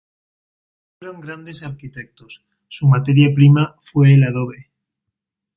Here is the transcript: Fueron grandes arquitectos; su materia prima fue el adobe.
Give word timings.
Fueron 0.97 1.21
grandes 1.21 1.61
arquitectos; 1.61 2.43
su 2.69 2.87
materia 2.87 3.29
prima 3.35 3.75
fue 3.83 4.15
el 4.15 4.23
adobe. 4.23 4.71